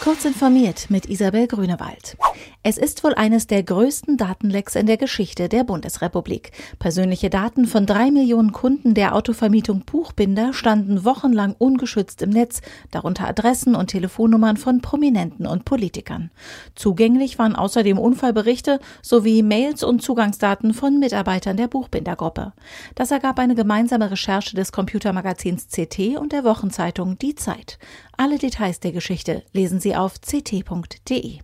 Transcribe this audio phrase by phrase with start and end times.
[0.00, 2.16] Kurz informiert mit Isabel Grünewald.
[2.62, 6.52] Es ist wohl eines der größten Datenlecks in der Geschichte der Bundesrepublik.
[6.78, 13.26] Persönliche Daten von drei Millionen Kunden der Autovermietung Buchbinder standen wochenlang ungeschützt im Netz, darunter
[13.26, 16.30] Adressen und Telefonnummern von Prominenten und Politikern.
[16.74, 22.52] Zugänglich waren außerdem Unfallberichte sowie Mails und Zugangsdaten von Mitarbeitern der Buchbindergruppe.
[22.94, 27.78] Das ergab eine gemeinsame Recherche des Computermagazins CT und der Wochenzeitung Die Zeit.
[28.20, 31.38] Alle Details der Geschichte lesen Sie auf ct.de.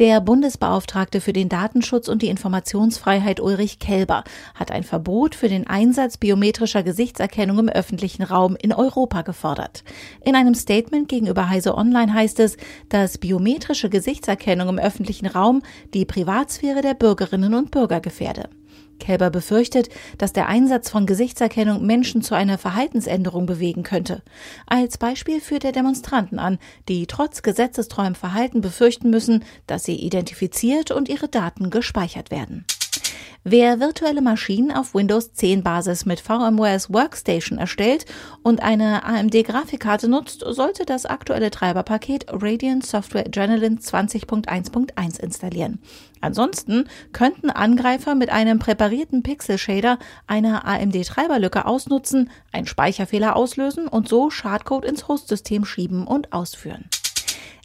[0.00, 4.24] Der Bundesbeauftragte für den Datenschutz und die Informationsfreiheit Ulrich Kelber
[4.56, 9.84] hat ein Verbot für den Einsatz biometrischer Gesichtserkennung im öffentlichen Raum in Europa gefordert.
[10.24, 12.56] In einem Statement gegenüber Heise Online heißt es,
[12.88, 15.62] dass biometrische Gesichtserkennung im öffentlichen Raum
[15.94, 18.48] die Privatsphäre der Bürgerinnen und Bürger gefährde.
[18.98, 24.22] Kälber befürchtet, dass der Einsatz von Gesichtserkennung Menschen zu einer Verhaltensänderung bewegen könnte.
[24.66, 26.58] Als Beispiel führt er Demonstranten an,
[26.88, 32.64] die trotz gesetzestreuem Verhalten befürchten müssen, dass sie identifiziert und ihre Daten gespeichert werden.
[33.46, 38.06] Wer virtuelle Maschinen auf Windows 10 Basis mit VMwares Workstation erstellt
[38.42, 45.78] und eine AMD Grafikkarte nutzt, sollte das aktuelle Treiberpaket Radiant Software Adrenaline 20.1.1 installieren.
[46.22, 53.88] Ansonsten könnten Angreifer mit einem präparierten Pixel Shader eine AMD Treiberlücke ausnutzen, einen Speicherfehler auslösen
[53.88, 56.88] und so Schadcode ins Hostsystem schieben und ausführen.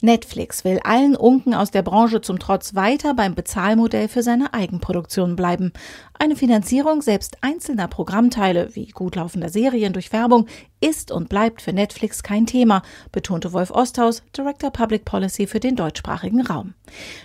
[0.00, 5.34] Netflix will allen Unken aus der Branche zum Trotz weiter beim Bezahlmodell für seine Eigenproduktion
[5.34, 5.72] bleiben.
[6.18, 10.46] Eine Finanzierung selbst einzelner Programmteile wie gut laufender Serien durch Werbung
[10.80, 15.74] ist und bleibt für Netflix kein Thema, betonte Wolf Osthaus, Director Public Policy für den
[15.74, 16.74] deutschsprachigen Raum.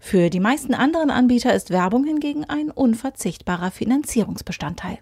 [0.00, 4.98] Für die meisten anderen Anbieter ist Werbung hingegen ein unverzichtbarer Finanzierungsbestandteil.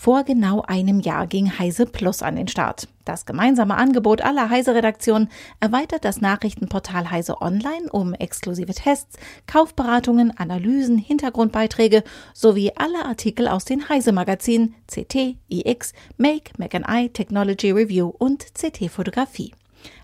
[0.00, 2.86] Vor genau einem Jahr ging Heise Plus an den Start.
[3.04, 10.98] Das gemeinsame Angebot aller Heise-Redaktionen erweitert das Nachrichtenportal Heise Online um exklusive Tests, Kaufberatungen, Analysen,
[10.98, 18.54] Hintergrundbeiträge sowie alle Artikel aus den Heise-Magazinen CT, iX, Make, Mac I, Technology Review und
[18.54, 19.52] CT Fotografie.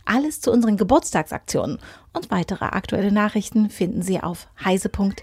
[0.04, 1.78] Alles zu unseren Geburtstagsaktionen
[2.12, 5.14] und weitere aktuelle Nachrichten finden Sie auf heise.de.